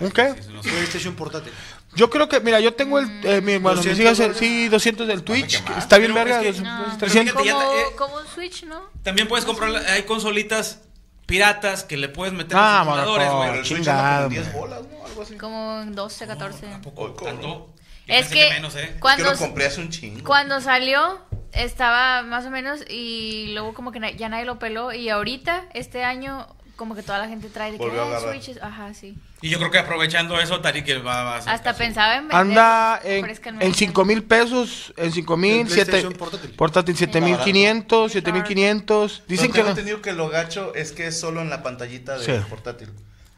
[0.00, 0.34] ¿Un qué?
[0.62, 1.52] PlayStation portátil.
[1.94, 4.38] Yo creo que, mira, yo tengo el, eh, mi, bueno, mis 200 hijas, dólares.
[4.38, 5.62] sí, 200 del Twitch.
[5.78, 7.42] Está bien verga, es que- No, pues, pero 300.
[7.42, 8.80] fíjate, ya Como, eh, como un Switch, ¿no?
[9.02, 10.82] También puedes comprar, hay consolitas
[11.26, 13.28] piratas que le puedes meter Ah, a los güey.
[13.28, 14.52] Como 10 man.
[14.54, 15.04] bolas, ¿no?
[15.06, 15.36] Algo así.
[15.36, 16.66] Como 12, 14.
[16.94, 17.74] Oye, ¿Tanto?
[18.06, 18.82] Yo Es pensé que menos, ¿eh?
[18.84, 20.24] Es que cuando, lo compré hace un chingo.
[20.24, 21.20] cuando salió
[21.52, 25.64] estaba más o menos y luego como que na- ya nadie lo peló y ahorita,
[25.74, 26.46] este año,
[26.78, 28.30] como que toda la gente trae de que Volvió a "Ah, agarrar".
[28.32, 28.62] Switches.
[28.62, 29.18] Ajá, sí.
[29.42, 31.78] Y yo creo que aprovechando eso, Tari que va, va a hacer Hasta caso.
[31.78, 32.36] pensaba en vender.
[32.36, 33.76] Anda en, ofrezcanme en una.
[33.76, 36.50] 5 mil pesos, en 5 mil, El 7 PlayStation portátil.
[36.52, 39.22] portátil 7 mil 500, 7 mil 500.
[39.28, 39.70] Dicen que tengo no.
[39.70, 42.44] entendido que lo gacho es que es solo en la pantallita de Sí.
[42.48, 42.88] portátil.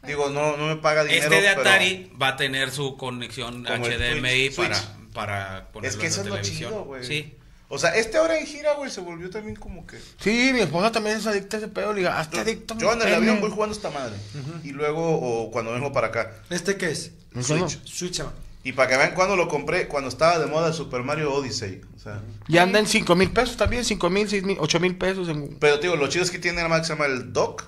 [0.07, 3.65] Digo, no, no me paga dinero, Este de pero Atari va a tener su conexión
[3.65, 4.57] Como el HDMI Switch.
[4.69, 4.81] para,
[5.13, 6.71] para ponerlo es que en eso la es lo televisión.
[6.71, 7.05] chido, güey.
[7.05, 7.35] Sí.
[7.73, 9.97] O sea, este ahora en gira, güey, se volvió también como que...
[10.19, 11.93] Sí, mi esposa también es adicta a ese pedo.
[11.93, 12.77] Le digo, hazte adicto.
[12.77, 13.17] Yo en el pene".
[13.17, 14.17] avión voy jugando esta madre.
[14.65, 16.33] Y luego, o cuando vengo para acá.
[16.51, 17.13] ¿Este qué es?
[17.33, 17.69] ¿En Switch.
[17.69, 17.81] serio?
[17.85, 18.23] Switch.
[18.65, 21.81] Y para que vean cuando lo compré, cuando estaba de moda el Super Mario Odyssey.
[21.97, 24.97] O sea, Y anda en 5 mil pesos también, 5 mil, 6 mil, 8 mil
[24.97, 25.29] pesos.
[25.29, 25.57] En...
[25.61, 27.65] pero digo, lo chido es que tiene nada más que se llama el dock,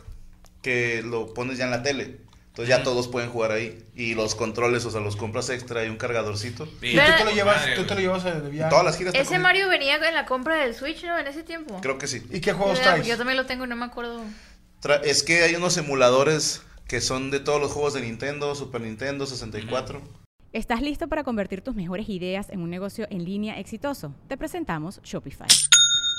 [0.63, 2.19] que lo pones ya en la tele.
[2.53, 3.83] Entonces ya todos pueden jugar ahí.
[3.95, 6.69] Y los controles, o sea, los compras extra y un cargadorcito.
[6.83, 8.69] Y tú te lo llevas, Madre, tú te lo llevas a de viaje.
[8.69, 9.15] Todas las giras.
[9.15, 11.19] Ese Mario venía en la compra del Switch, ¿no?
[11.19, 11.81] En ese tiempo.
[11.81, 12.23] Creo que sí.
[12.31, 12.97] ¿Y qué juegos ¿verdad?
[12.97, 13.07] traes?
[13.07, 14.21] Yo también lo tengo y no me acuerdo.
[14.83, 18.83] Tra- es que hay unos emuladores que son de todos los juegos de Nintendo, Super
[18.83, 20.03] Nintendo, 64.
[20.53, 24.15] ¿Estás listo para convertir tus mejores ideas en un negocio en línea exitoso?
[24.29, 25.49] Te presentamos Shopify.